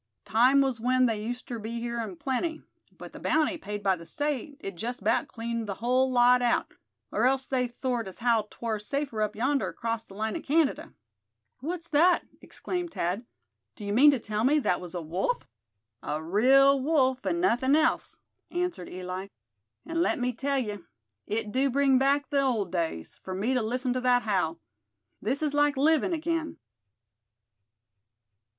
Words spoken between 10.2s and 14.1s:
in Canada." "What's that?" exclaimed Thad; "do you mean